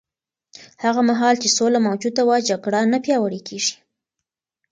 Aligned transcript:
هغه 0.83 1.01
مهال 1.09 1.35
چې 1.43 1.49
سوله 1.57 1.79
موجوده 1.87 2.21
وي، 2.27 2.39
جګړه 2.49 2.79
نه 2.93 2.97
پیاوړې 3.05 3.41
کېږي. 3.47 3.75